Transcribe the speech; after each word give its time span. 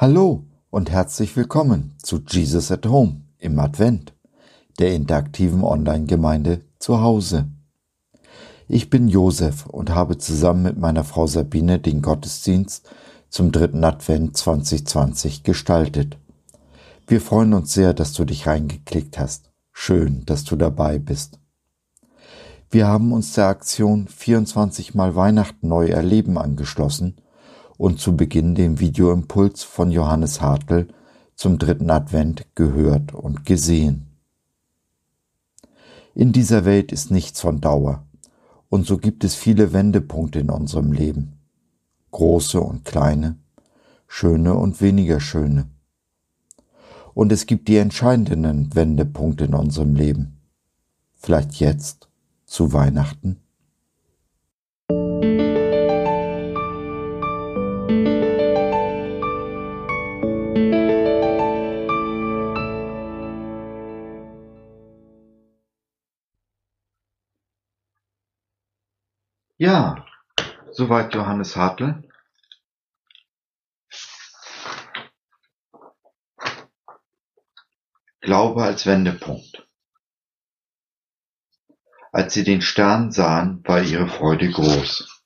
Hallo 0.00 0.46
und 0.70 0.90
herzlich 0.90 1.36
willkommen 1.36 1.92
zu 2.02 2.22
Jesus 2.26 2.72
at 2.72 2.86
Home 2.86 3.20
im 3.36 3.58
Advent, 3.58 4.14
der 4.78 4.94
interaktiven 4.94 5.62
Online-Gemeinde 5.62 6.62
zu 6.78 7.02
Hause. 7.02 7.48
Ich 8.66 8.88
bin 8.88 9.08
Josef 9.08 9.66
und 9.66 9.90
habe 9.90 10.16
zusammen 10.16 10.62
mit 10.62 10.78
meiner 10.78 11.04
Frau 11.04 11.26
Sabine 11.26 11.78
den 11.78 12.00
Gottesdienst 12.00 12.88
zum 13.28 13.52
dritten 13.52 13.84
Advent 13.84 14.38
2020 14.38 15.42
gestaltet. 15.42 16.16
Wir 17.06 17.20
freuen 17.20 17.52
uns 17.52 17.74
sehr, 17.74 17.92
dass 17.92 18.14
du 18.14 18.24
dich 18.24 18.46
reingeklickt 18.46 19.18
hast. 19.18 19.50
Schön, 19.70 20.24
dass 20.24 20.44
du 20.44 20.56
dabei 20.56 20.98
bist. 20.98 21.38
Wir 22.70 22.86
haben 22.86 23.12
uns 23.12 23.34
der 23.34 23.48
Aktion 23.48 24.08
24 24.08 24.94
mal 24.94 25.14
Weihnachten 25.14 25.68
neu 25.68 25.88
erleben 25.88 26.38
angeschlossen 26.38 27.20
und 27.80 27.98
zu 27.98 28.14
Beginn 28.14 28.54
den 28.54 28.78
Videoimpuls 28.78 29.62
von 29.62 29.90
Johannes 29.90 30.42
Hartl 30.42 30.88
zum 31.34 31.58
dritten 31.58 31.90
Advent 31.90 32.44
gehört 32.54 33.14
und 33.14 33.46
gesehen. 33.46 34.18
In 36.14 36.32
dieser 36.32 36.66
Welt 36.66 36.92
ist 36.92 37.10
nichts 37.10 37.40
von 37.40 37.62
Dauer, 37.62 38.04
und 38.68 38.86
so 38.86 38.98
gibt 38.98 39.24
es 39.24 39.34
viele 39.34 39.72
Wendepunkte 39.72 40.40
in 40.40 40.50
unserem 40.50 40.92
Leben, 40.92 41.38
große 42.10 42.60
und 42.60 42.84
kleine, 42.84 43.38
schöne 44.06 44.52
und 44.52 44.82
weniger 44.82 45.18
schöne. 45.18 45.70
Und 47.14 47.32
es 47.32 47.46
gibt 47.46 47.66
die 47.68 47.78
entscheidenden 47.78 48.74
Wendepunkte 48.74 49.46
in 49.46 49.54
unserem 49.54 49.94
Leben. 49.94 50.38
Vielleicht 51.14 51.54
jetzt, 51.54 52.10
zu 52.44 52.74
Weihnachten? 52.74 53.40
Ja, 69.60 70.06
soweit 70.70 71.12
Johannes 71.12 71.54
Hartl. 71.54 72.02
Glaube 78.22 78.62
als 78.64 78.86
Wendepunkt. 78.86 79.68
Als 82.10 82.32
sie 82.32 82.42
den 82.42 82.62
Stern 82.62 83.12
sahen, 83.12 83.62
war 83.66 83.82
ihre 83.82 84.08
Freude 84.08 84.50
groß. 84.50 85.22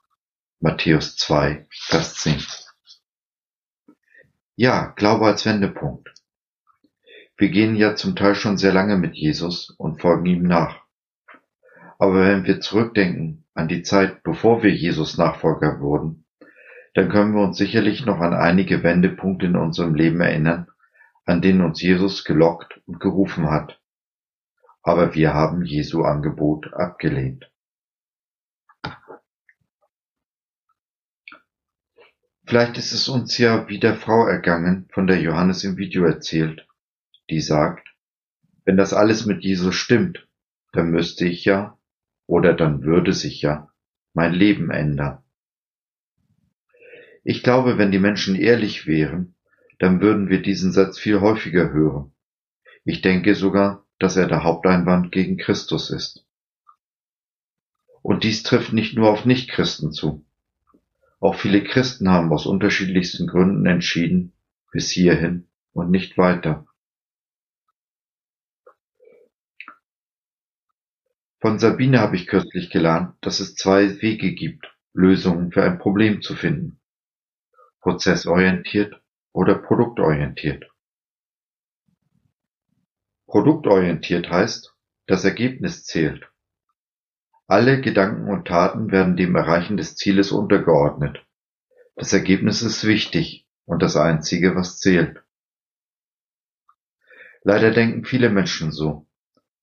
Matthäus 0.59 1.15
2, 1.15 1.69
Vers 1.71 2.17
10. 2.17 2.45
Ja, 4.57 4.87
Glaube 4.97 5.27
als 5.27 5.47
Wendepunkt. 5.47 6.13
Wir 7.37 7.51
gehen 7.51 7.77
ja 7.77 7.95
zum 7.95 8.17
Teil 8.17 8.35
schon 8.35 8.59
sehr 8.59 8.73
lange 8.73 8.97
mit 8.97 9.15
Jesus 9.15 9.71
und 9.79 10.01
folgen 10.01 10.27
ihm 10.27 10.43
nach. 10.43 10.84
Aber 11.99 12.21
wenn 12.21 12.45
wir 12.45 12.61
zurückdenken 12.61 13.45
an 13.55 13.69
die 13.69 13.83
Zeit, 13.83 14.23
bevor 14.23 14.63
wir 14.63 14.75
Jesus 14.75 15.17
Nachfolger 15.17 15.81
wurden, 15.81 16.27
dann 16.95 17.09
können 17.09 17.35
wir 17.35 17.43
uns 17.43 17.59
sicherlich 17.59 18.05
noch 18.07 18.21
an 18.21 18.35
einige 18.35 18.83
Wendepunkte 18.83 19.47
in 19.47 19.57
unserem 19.57 19.95
Leben 19.95 20.21
erinnern, 20.21 20.69
an 21.25 21.41
denen 21.43 21.63
uns 21.63 21.81
Jesus 21.83 22.25
gelockt 22.25 22.81
und 22.87 23.01
gerufen 23.01 23.51
hat. 23.51 23.81
Aber 24.83 25.15
wir 25.15 25.35
haben 25.35 25.65
Jesu 25.65 26.03
Angebot 26.03 26.73
abgelehnt. 26.75 27.51
Vielleicht 32.47 32.77
ist 32.77 32.93
es 32.93 33.09
uns 33.09 33.39
ja 33.39 33.69
wie 33.69 33.81
der 33.81 33.97
Frau 33.97 34.27
ergangen, 34.27 34.87
von 34.93 35.07
der 35.07 35.21
Johannes 35.21 35.65
im 35.65 35.79
Video 35.79 36.05
erzählt, 36.05 36.69
die 37.31 37.41
sagt, 37.41 37.89
wenn 38.67 38.77
das 38.77 38.93
alles 38.93 39.25
mit 39.25 39.43
Jesus 39.43 39.75
stimmt, 39.75 40.29
dann 40.73 40.91
müsste 40.91 41.25
ich 41.25 41.45
ja, 41.47 41.79
oder 42.27 42.55
dann 42.55 42.83
würde 42.83 43.13
sich 43.13 43.43
ja 43.43 43.71
mein 44.13 44.33
Leben 44.33 44.71
ändern. 44.71 45.19
Ich 47.23 47.43
glaube, 47.43 47.79
wenn 47.79 47.91
die 47.91 47.99
Menschen 47.99 48.37
ehrlich 48.37 48.87
wären, 48.87 49.35
dann 49.79 50.01
würden 50.01 50.29
wir 50.29 50.43
diesen 50.43 50.73
Satz 50.73 50.99
viel 50.99 51.21
häufiger 51.21 51.73
hören. 51.73 52.13
Ich 52.85 53.01
denke 53.01 53.35
sogar, 53.35 53.87
dass 53.99 54.17
er 54.17 54.29
der 54.29 54.45
Haupteinwand 54.45 55.11
gegen 55.11 55.37
Christus 55.39 55.91
ist. 55.91 56.27
Und 58.03 58.23
dies 58.23 58.43
trifft 58.43 58.73
nicht 58.73 58.95
nur 58.95 59.11
auf 59.11 59.25
Nichtchristen 59.25 59.93
zu. 59.93 60.27
Auch 61.21 61.37
viele 61.37 61.65
Christen 61.65 62.11
haben 62.11 62.31
aus 62.33 62.45
unterschiedlichsten 62.45 63.27
Gründen 63.27 63.65
entschieden, 63.65 64.35
bis 64.73 64.91
hierhin 64.91 65.49
und 65.73 65.91
nicht 65.91 66.19
weiter. 66.19 66.67
Von 71.45 71.59
Sabine 71.59 72.01
habe 72.01 72.17
ich 72.17 72.27
kürzlich 72.27 72.71
gelernt, 72.71 73.17
dass 73.21 73.39
es 73.39 73.55
zwei 73.55 74.01
Wege 74.01 74.33
gibt, 74.33 74.75
Lösungen 74.95 75.53
für 75.53 75.63
ein 75.63 75.79
Problem 75.79 76.23
zu 76.23 76.35
finden. 76.35 76.81
Prozessorientiert 77.83 78.99
oder 79.35 79.57
produktorientiert. 79.57 80.65
Produktorientiert 83.27 84.31
heißt, 84.31 84.75
das 85.07 85.27
Ergebnis 85.27 85.85
zählt. 85.85 86.27
Alle 87.47 87.83
Gedanken 87.83 88.31
und 88.31 88.49
Taten 88.49 88.91
werden 88.91 89.19
dem 89.19 89.37
Erreichen 89.37 89.77
des 89.77 89.97
Zieles 89.97 90.33
untergeordnet. 90.33 91.27
Das 91.95 92.15
Ergebnis 92.15 92.63
ist 92.63 92.87
wichtig 92.87 93.47
und 93.67 93.83
das 93.83 93.99
Einzige, 93.99 94.57
was 94.57 94.79
zählt. 94.79 95.23
Leider 97.43 97.71
denken 97.71 98.07
viele 98.07 98.31
Menschen 98.31 98.73
so. 98.73 99.07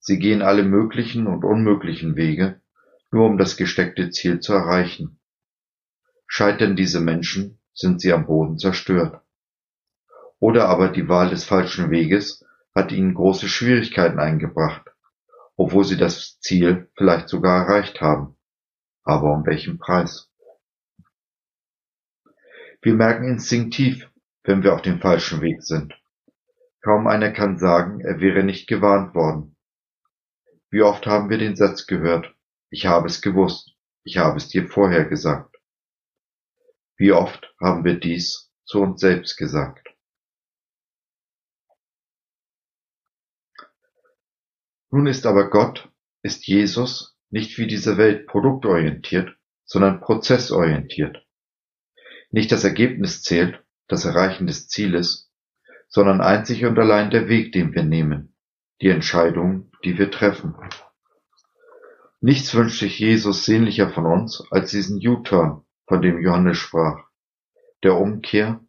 Sie 0.04 0.18
gehen 0.18 0.42
alle 0.42 0.64
möglichen 0.64 1.28
und 1.28 1.46
unmöglichen 1.46 2.16
Wege, 2.16 2.60
nur 3.12 3.28
um 3.28 3.38
das 3.38 3.56
gesteckte 3.56 4.10
Ziel 4.10 4.40
zu 4.40 4.52
erreichen. 4.52 5.20
Scheitern 6.26 6.76
diese 6.76 7.00
Menschen, 7.00 7.60
sind 7.74 8.02
sie 8.02 8.12
am 8.12 8.26
Boden 8.26 8.58
zerstört. 8.58 9.22
Oder 10.40 10.70
aber 10.70 10.90
die 10.90 11.08
Wahl 11.08 11.30
des 11.30 11.44
falschen 11.44 11.92
Weges 11.92 12.44
hat 12.74 12.92
ihnen 12.92 13.14
große 13.14 13.48
Schwierigkeiten 13.48 14.20
eingebracht, 14.20 14.90
obwohl 15.56 15.84
sie 15.84 15.98
das 15.98 16.40
Ziel 16.40 16.90
vielleicht 16.98 17.30
sogar 17.30 17.68
erreicht 17.68 18.02
haben. 18.02 18.36
Aber 19.04 19.32
um 19.32 19.46
welchen 19.46 19.78
Preis? 19.78 20.32
Wir 22.82 22.96
merken 22.96 23.26
instinktiv, 23.26 24.10
wenn 24.44 24.64
wir 24.64 24.74
auf 24.74 24.82
dem 24.82 25.00
falschen 25.00 25.42
Weg 25.42 25.62
sind. 25.62 25.94
Kaum 26.82 27.06
einer 27.06 27.32
kann 27.32 27.60
sagen, 27.60 28.00
er 28.00 28.20
wäre 28.20 28.44
nicht 28.44 28.68
gewarnt 28.68 29.14
worden. 29.14 29.56
Wie 30.72 30.82
oft 30.82 31.06
haben 31.06 31.30
wir 31.30 31.38
den 31.38 31.58
Satz 31.58 31.86
gehört, 31.86 32.34
ich 32.70 32.86
habe 32.86 33.08
es 33.08 33.22
gewusst, 33.22 33.76
ich 34.04 34.18
habe 34.18 34.38
es 34.38 34.48
dir 34.48 34.68
vorher 34.70 35.04
gesagt. 35.04 35.58
Wie 36.96 37.12
oft 37.12 37.54
haben 37.60 37.84
wir 37.84 38.00
dies 38.00 38.52
zu 38.64 38.80
uns 38.80 39.02
selbst 39.02 39.36
gesagt. 39.36 39.90
Nun 44.92 45.08
ist 45.08 45.26
aber 45.26 45.50
Gott, 45.50 45.90
ist 46.22 46.48
Jesus 46.48 47.18
nicht 47.30 47.58
wie 47.58 47.68
diese 47.68 47.98
Welt 47.98 48.28
produktorientiert, 48.28 49.36
sondern 49.66 50.00
prozessorientiert. 50.00 51.26
Nicht 52.30 52.52
das 52.52 52.64
Ergebnis 52.64 53.24
zählt, 53.24 53.62
das 53.88 54.06
Erreichen 54.06 54.48
des 54.48 54.70
Zieles, 54.70 55.32
sondern 55.90 56.22
einzig 56.22 56.64
und 56.64 56.80
allein 56.80 57.10
der 57.10 57.28
Weg, 57.28 57.52
den 57.52 57.74
wir 57.74 57.84
nehmen, 57.84 58.31
die 58.82 58.90
Entscheidungen, 58.90 59.72
die 59.84 59.98
wir 59.98 60.10
treffen. 60.10 60.56
Nichts 62.20 62.54
wünscht 62.56 62.80
sich 62.80 63.00
Jesus 63.00 63.46
sehnlicher 63.46 63.90
von 63.90 64.06
uns 64.06 64.44
als 64.52 64.72
diesen 64.72 64.98
U-Turn, 64.98 65.64
von 65.88 66.02
dem 66.02 66.20
Johannes 66.20 66.58
sprach, 66.58 67.06
der 67.84 67.98
Umkehr, 67.98 68.60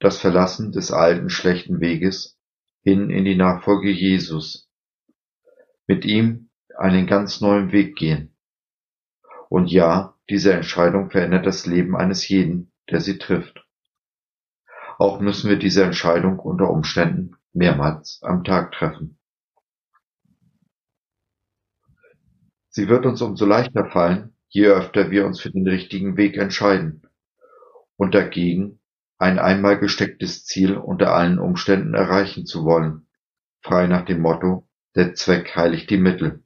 das 0.00 0.18
Verlassen 0.18 0.72
des 0.72 0.90
alten 0.92 1.28
schlechten 1.28 1.80
Weges 1.80 2.38
hin 2.82 3.10
in 3.10 3.24
die 3.24 3.36
Nachfolge 3.36 3.90
Jesus, 3.90 4.70
mit 5.86 6.04
ihm 6.04 6.50
einen 6.76 7.06
ganz 7.06 7.40
neuen 7.40 7.72
Weg 7.72 7.96
gehen. 7.96 8.34
Und 9.48 9.70
ja, 9.70 10.16
diese 10.30 10.52
Entscheidung 10.52 11.10
verändert 11.10 11.44
das 11.46 11.66
Leben 11.66 11.96
eines 11.96 12.28
jeden, 12.28 12.72
der 12.88 13.00
sie 13.00 13.18
trifft. 13.18 13.66
Auch 14.98 15.20
müssen 15.20 15.50
wir 15.50 15.58
diese 15.58 15.84
Entscheidung 15.84 16.38
unter 16.38 16.70
Umständen 16.70 17.36
mehrmals 17.52 18.20
am 18.22 18.44
Tag 18.44 18.72
treffen. 18.72 19.19
Sie 22.70 22.88
wird 22.88 23.04
uns 23.04 23.20
umso 23.20 23.44
leichter 23.44 23.90
fallen, 23.90 24.34
je 24.48 24.66
öfter 24.66 25.10
wir 25.10 25.26
uns 25.26 25.40
für 25.40 25.50
den 25.50 25.68
richtigen 25.68 26.16
Weg 26.16 26.36
entscheiden 26.36 27.02
und 27.96 28.14
dagegen 28.14 28.80
ein 29.18 29.38
einmal 29.38 29.78
gestecktes 29.78 30.46
Ziel 30.46 30.76
unter 30.76 31.14
allen 31.14 31.38
Umständen 31.38 31.94
erreichen 31.94 32.46
zu 32.46 32.64
wollen, 32.64 33.06
frei 33.60 33.86
nach 33.86 34.06
dem 34.06 34.20
Motto 34.20 34.66
Der 34.94 35.14
Zweck 35.14 35.54
heiligt 35.54 35.90
die 35.90 35.98
Mittel. 35.98 36.42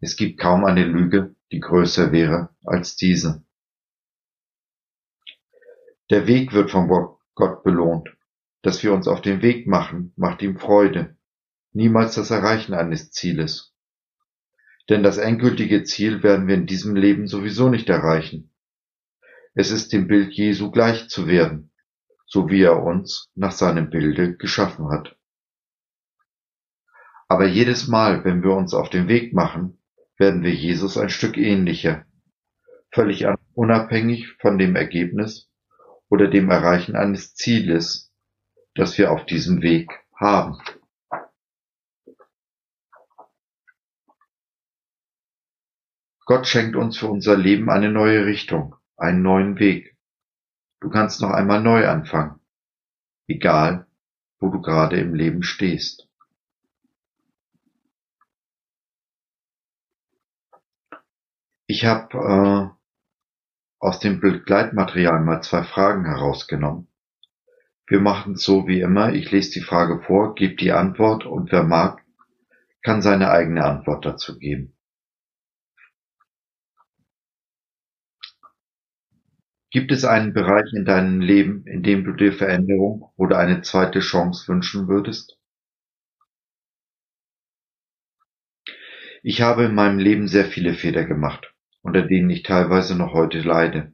Es 0.00 0.16
gibt 0.16 0.40
kaum 0.40 0.64
eine 0.64 0.84
Lüge, 0.84 1.36
die 1.52 1.60
größer 1.60 2.10
wäre 2.10 2.50
als 2.64 2.96
diese. 2.96 3.44
Der 6.10 6.26
Weg 6.26 6.52
wird 6.52 6.70
von 6.70 6.88
Gott 7.34 7.62
belohnt 7.62 8.16
dass 8.66 8.82
wir 8.82 8.92
uns 8.92 9.06
auf 9.06 9.22
den 9.22 9.42
Weg 9.42 9.68
machen, 9.68 10.12
macht 10.16 10.42
ihm 10.42 10.58
Freude, 10.58 11.16
niemals 11.72 12.16
das 12.16 12.32
Erreichen 12.32 12.74
eines 12.74 13.12
Zieles. 13.12 13.75
Denn 14.88 15.02
das 15.02 15.18
endgültige 15.18 15.82
Ziel 15.84 16.22
werden 16.22 16.46
wir 16.46 16.54
in 16.54 16.66
diesem 16.66 16.94
Leben 16.94 17.26
sowieso 17.26 17.68
nicht 17.68 17.88
erreichen. 17.88 18.52
Es 19.54 19.70
ist 19.70 19.92
dem 19.92 20.06
Bild 20.06 20.32
Jesu 20.34 20.70
gleich 20.70 21.08
zu 21.08 21.26
werden, 21.26 21.72
so 22.26 22.50
wie 22.50 22.62
er 22.62 22.82
uns 22.82 23.30
nach 23.34 23.52
seinem 23.52 23.90
Bilde 23.90 24.36
geschaffen 24.36 24.90
hat. 24.90 25.16
Aber 27.28 27.46
jedes 27.46 27.88
Mal, 27.88 28.24
wenn 28.24 28.42
wir 28.42 28.52
uns 28.52 28.74
auf 28.74 28.90
den 28.90 29.08
Weg 29.08 29.32
machen, 29.32 29.78
werden 30.18 30.42
wir 30.42 30.54
Jesus 30.54 30.96
ein 30.96 31.10
Stück 31.10 31.36
ähnlicher, 31.36 32.06
völlig 32.92 33.26
unabhängig 33.54 34.34
von 34.40 34.58
dem 34.58 34.76
Ergebnis 34.76 35.50
oder 36.08 36.28
dem 36.28 36.50
Erreichen 36.50 36.94
eines 36.94 37.34
Zieles, 37.34 38.12
das 38.74 38.96
wir 38.98 39.10
auf 39.10 39.26
diesem 39.26 39.62
Weg 39.62 39.90
haben. 40.14 40.58
Gott 46.26 46.48
schenkt 46.48 46.74
uns 46.74 46.98
für 46.98 47.06
unser 47.06 47.36
Leben 47.36 47.70
eine 47.70 47.88
neue 47.88 48.26
Richtung, 48.26 48.74
einen 48.96 49.22
neuen 49.22 49.60
Weg. 49.60 49.96
Du 50.80 50.90
kannst 50.90 51.20
noch 51.22 51.30
einmal 51.30 51.62
neu 51.62 51.88
anfangen, 51.88 52.40
egal 53.28 53.86
wo 54.40 54.50
du 54.50 54.60
gerade 54.60 54.98
im 54.98 55.14
Leben 55.14 55.44
stehst. 55.44 56.08
Ich 61.68 61.84
habe 61.84 62.18
äh, 62.18 62.76
aus 63.78 64.00
dem 64.00 64.20
Begleitmaterial 64.20 65.20
mal 65.20 65.42
zwei 65.42 65.62
Fragen 65.62 66.06
herausgenommen. 66.06 66.88
Wir 67.86 68.00
machen 68.00 68.32
es 68.32 68.42
so 68.42 68.66
wie 68.66 68.80
immer. 68.80 69.12
Ich 69.12 69.30
lese 69.30 69.52
die 69.52 69.64
Frage 69.64 70.02
vor, 70.02 70.34
gebe 70.34 70.56
die 70.56 70.72
Antwort 70.72 71.24
und 71.24 71.52
wer 71.52 71.62
mag, 71.62 72.04
kann 72.82 73.00
seine 73.00 73.30
eigene 73.30 73.64
Antwort 73.64 74.04
dazu 74.04 74.38
geben. 74.38 74.75
Gibt 79.76 79.92
es 79.92 80.06
einen 80.06 80.32
Bereich 80.32 80.72
in 80.72 80.86
deinem 80.86 81.20
Leben, 81.20 81.66
in 81.66 81.82
dem 81.82 82.02
du 82.02 82.12
dir 82.12 82.32
Veränderung 82.32 83.12
oder 83.14 83.36
eine 83.36 83.60
zweite 83.60 84.00
Chance 84.00 84.48
wünschen 84.48 84.88
würdest? 84.88 85.38
Ich 89.22 89.42
habe 89.42 89.64
in 89.64 89.74
meinem 89.74 89.98
Leben 89.98 90.28
sehr 90.28 90.46
viele 90.46 90.72
Fehler 90.72 91.04
gemacht, 91.04 91.52
unter 91.82 92.00
denen 92.00 92.30
ich 92.30 92.42
teilweise 92.42 92.96
noch 92.96 93.12
heute 93.12 93.40
leide. 93.40 93.92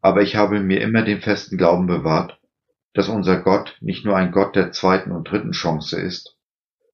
Aber 0.00 0.22
ich 0.22 0.36
habe 0.36 0.60
mir 0.60 0.80
immer 0.82 1.02
den 1.02 1.20
festen 1.20 1.58
Glauben 1.58 1.88
bewahrt, 1.88 2.40
dass 2.92 3.08
unser 3.08 3.42
Gott 3.42 3.76
nicht 3.80 4.04
nur 4.04 4.16
ein 4.16 4.30
Gott 4.30 4.54
der 4.54 4.70
zweiten 4.70 5.10
und 5.10 5.28
dritten 5.28 5.50
Chance 5.50 6.00
ist, 6.00 6.38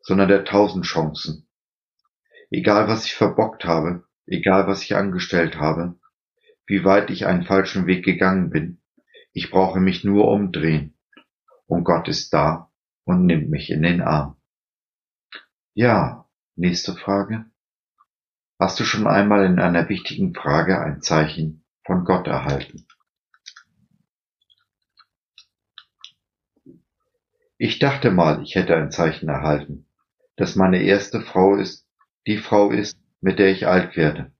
sondern 0.00 0.28
der 0.28 0.46
tausend 0.46 0.86
Chancen. 0.86 1.46
Egal 2.50 2.88
was 2.88 3.04
ich 3.04 3.12
verbockt 3.12 3.66
habe, 3.66 4.04
egal 4.24 4.66
was 4.66 4.82
ich 4.82 4.96
angestellt 4.96 5.58
habe, 5.58 5.99
wie 6.70 6.84
weit 6.84 7.10
ich 7.10 7.26
einen 7.26 7.42
falschen 7.42 7.86
Weg 7.86 8.04
gegangen 8.04 8.48
bin. 8.50 8.80
Ich 9.32 9.50
brauche 9.50 9.80
mich 9.80 10.04
nur 10.04 10.28
umdrehen. 10.28 10.96
Und 11.66 11.82
Gott 11.82 12.06
ist 12.06 12.32
da 12.32 12.70
und 13.04 13.26
nimmt 13.26 13.50
mich 13.50 13.70
in 13.70 13.82
den 13.82 14.00
Arm. 14.00 14.36
Ja, 15.74 16.28
nächste 16.54 16.94
Frage. 16.94 17.46
Hast 18.58 18.78
du 18.78 18.84
schon 18.84 19.08
einmal 19.08 19.46
in 19.46 19.58
einer 19.58 19.88
wichtigen 19.88 20.32
Frage 20.32 20.80
ein 20.80 21.02
Zeichen 21.02 21.64
von 21.84 22.04
Gott 22.04 22.28
erhalten? 22.28 22.86
Ich 27.58 27.80
dachte 27.80 28.10
mal, 28.10 28.42
ich 28.42 28.54
hätte 28.54 28.76
ein 28.76 28.92
Zeichen 28.92 29.28
erhalten, 29.28 29.86
dass 30.36 30.54
meine 30.54 30.82
erste 30.82 31.20
Frau 31.20 31.56
ist, 31.56 31.86
die 32.28 32.38
Frau 32.38 32.70
ist, 32.70 32.96
mit 33.20 33.38
der 33.40 33.50
ich 33.50 33.66
alt 33.66 33.96
werde. 33.96 34.32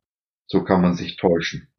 So 0.47 0.63
kann 0.63 0.81
man 0.81 0.95
sich 0.95 1.17
täuschen. 1.17 1.70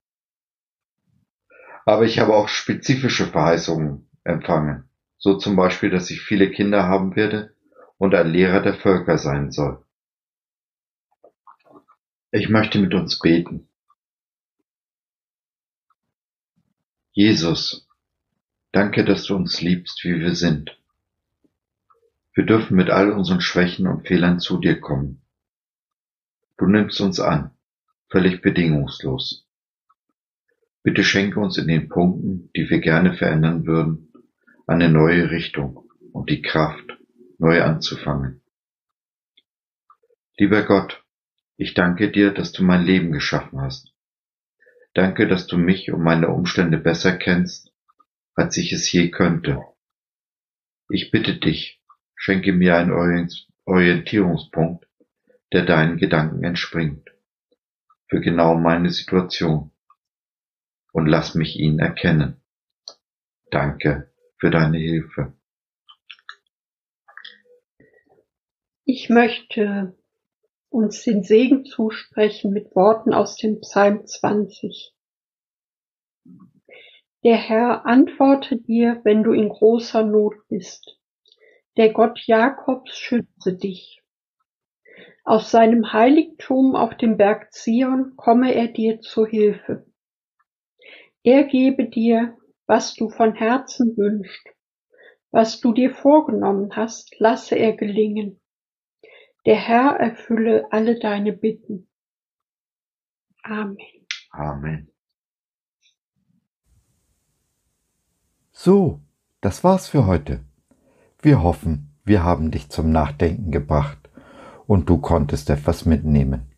Aber 1.86 2.06
ich 2.06 2.19
habe 2.19 2.36
auch 2.36 2.48
spezifische 2.48 3.25
Verheißungen 3.28 4.07
empfangen, 4.24 4.89
so 5.18 5.38
zum 5.38 5.56
Beispiel, 5.56 5.89
dass 5.89 6.10
ich 6.10 6.22
viele 6.22 6.51
Kinder 6.51 6.83
haben 6.83 7.16
werde 7.16 7.56
und 7.98 8.13
ein 8.16 8.31
Lehrer 8.31 8.62
der 8.62 8.75
Völker 8.75 9.18
sein 9.18 9.51
soll. 9.51 9.83
Ich 12.31 12.50
möchte 12.50 12.80
mit 12.80 12.94
uns 12.94 13.19
beten. 13.19 13.68
Jesus, 17.12 17.89
danke, 18.72 19.04
dass 19.04 19.25
du 19.25 19.36
uns 19.36 19.62
liebst, 19.62 20.04
wie 20.04 20.19
wir 20.19 20.33
sind. 20.33 20.78
Wir 22.33 22.45
dürfen 22.45 22.78
mit 22.78 22.89
all 22.89 23.12
unseren 23.12 23.42
Schwächen 23.42 23.86
und 23.88 24.07
Fehlern 24.07 24.39
zu 24.39 24.57
dir 24.57 24.80
kommen. 24.80 25.22
Du 26.57 26.68
nimmst 26.68 27.01
uns 27.01 27.19
an, 27.19 27.51
völlig 28.07 28.42
bedingungslos. 28.42 29.45
Bitte 30.83 31.04
schenke 31.04 31.39
uns 31.39 31.57
in 31.57 31.68
den 31.68 31.89
Punkten, 31.89 32.50
die 32.56 32.69
wir 32.69 32.80
gerne 32.80 33.13
verändern 33.13 33.68
würden, 33.68 34.12
eine 34.66 34.89
neue 34.89 35.30
Richtung 35.30 35.89
und 36.12 36.30
die 36.30 36.42
Kraft, 36.42 36.98
neu 37.38 37.62
anzufangen. 37.62 38.42
Lieber 40.38 40.63
Gott, 40.63 41.04
ich 41.57 41.75
danke 41.75 42.10
dir, 42.10 42.33
dass 42.33 42.51
du 42.51 42.63
mein 42.63 42.83
Leben 42.83 43.12
geschaffen 43.12 43.62
hast. 43.62 43.94
Danke, 44.94 45.28
dass 45.28 45.45
du 45.45 45.57
mich 45.57 45.92
und 45.92 46.01
meine 46.01 46.30
Umstände 46.30 46.78
besser 46.78 47.16
kennst, 47.16 47.72
als 48.33 48.57
ich 48.57 48.74
es 48.74 48.92
je 48.92 49.12
könnte. 49.12 49.62
Ich 50.89 51.12
bitte 51.12 51.36
dich, 51.36 51.80
schenke 52.16 52.54
mir 52.54 52.78
einen 52.78 53.30
Orientierungspunkt, 53.66 54.88
der 55.54 55.63
deinen 55.66 55.98
Gedanken 55.98 56.44
entspringt, 56.44 57.10
für 58.07 58.19
genau 58.19 58.56
meine 58.56 58.89
Situation 58.89 59.70
und 60.92 61.08
lass 61.08 61.36
mich 61.36 61.58
ihn 61.58 61.80
erkennen. 61.80 62.42
Danke 63.50 64.12
für 64.38 64.50
deine 64.50 64.78
Hilfe. 64.78 65.34
Ich 68.86 69.10
möchte 69.10 69.95
uns 70.69 71.04
den 71.04 71.24
Segen 71.24 71.66
zusprechen 71.66 72.52
mit 72.52 72.76
Worten 72.76 73.14
aus 73.14 73.36
dem 73.36 73.60
Psalm 73.62 74.06
20. 74.06 74.94
Der 77.24 77.38
Herr 77.38 77.86
antworte 77.86 78.57
dir, 78.57 79.00
wenn 79.04 79.24
du 79.24 79.31
in 79.31 79.50
großer 79.50 80.04
Not 80.04 80.48
bist. 80.48 80.98
Der 81.78 81.94
Gott 81.94 82.19
Jakobs 82.26 82.98
schütze 82.98 83.54
dich. 83.56 84.02
Aus 85.24 85.52
seinem 85.52 85.94
Heiligtum 85.94 86.76
auf 86.76 86.98
dem 86.98 87.18
Berg 87.18 87.54
Zion 87.54 88.16
komme 88.16 88.56
er 88.56 88.68
dir 88.68 89.02
zu 89.02 89.26
Hilfe. 89.26 89.86
Er 91.23 91.44
gebe 91.44 91.87
dir, 91.87 92.35
was 92.66 92.95
du 92.95 93.09
von 93.09 93.35
Herzen 93.35 93.95
wünschst. 93.95 94.47
Was 95.30 95.61
du 95.61 95.71
dir 95.71 95.94
vorgenommen 95.94 96.75
hast, 96.75 97.16
lasse 97.19 97.56
er 97.56 97.75
gelingen. 97.75 98.42
Der 99.45 99.56
Herr 99.56 99.97
erfülle 99.99 100.68
alle 100.71 100.99
deine 100.99 101.33
Bitten. 101.33 101.87
Amen. 103.44 103.78
Amen. 104.31 104.92
So, 108.51 108.99
das 109.42 109.63
war's 109.63 109.87
für 109.87 110.06
heute. 110.06 110.44
Wir 111.21 111.44
hoffen, 111.44 111.95
wir 112.04 112.23
haben 112.23 112.51
dich 112.51 112.69
zum 112.69 112.92
Nachdenken 112.92 113.51
gebracht 113.51 114.09
und 114.66 114.90
du 114.90 114.99
konntest 114.99 115.49
etwas 115.49 115.85
mitnehmen. 115.85 116.51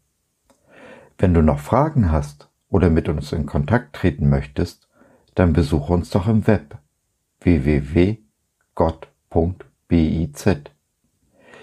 Wenn 1.18 1.34
du 1.34 1.42
noch 1.42 1.60
Fragen 1.60 2.12
hast 2.12 2.50
oder 2.74 2.90
mit 2.90 3.08
uns 3.08 3.32
in 3.32 3.46
Kontakt 3.46 3.96
treten 3.96 4.28
möchtest, 4.30 4.90
dann 5.36 5.54
besuche 5.54 5.94
uns 5.94 6.10
doch 6.10 6.28
im 6.28 6.48
Web 6.48 6.80
www.gott.biz. 7.42 8.24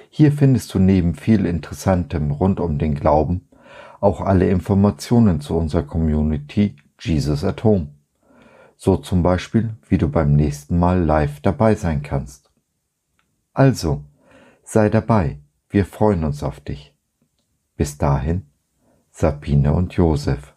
Hier 0.09 0.33
findest 0.33 0.73
du 0.73 0.79
neben 0.79 1.17
viel 1.17 1.47
Interessantem 1.47 2.31
rund 2.31 2.61
um 2.61 2.79
den 2.79 2.95
Glauben 2.95 3.49
auch 3.99 4.21
alle 4.21 4.49
Informationen 4.49 5.41
zu 5.41 5.57
unserer 5.57 5.83
Community 5.83 6.77
Jesus 7.01 7.43
at 7.43 7.65
Home. 7.65 7.89
So 8.77 8.97
zum 8.97 9.25
Beispiel, 9.25 9.77
wie 9.89 9.99
du 9.99 10.09
beim 10.09 10.35
nächsten 10.35 10.79
Mal 10.79 11.03
live 11.03 11.41
dabei 11.41 11.75
sein 11.75 12.03
kannst. 12.03 12.53
Also, 13.53 14.05
sei 14.63 14.89
dabei, 14.89 15.41
wir 15.69 15.85
freuen 15.85 16.23
uns 16.23 16.45
auf 16.45 16.61
dich. 16.61 16.97
Bis 17.77 17.99
dahin, 17.99 18.47
Sabine 19.11 19.75
und 19.75 19.93
Josef. 19.95 20.55